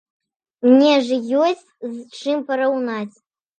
[0.69, 1.63] Мне ж ёсць
[1.93, 3.15] з чым параўнаць.